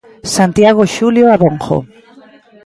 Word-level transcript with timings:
Santiago 0.35 0.81
Xulio 0.93 1.25
Abonjo. 1.35 1.77